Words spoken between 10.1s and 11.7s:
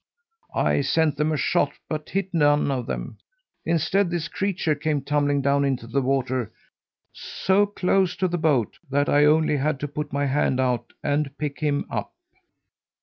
my hand out and pick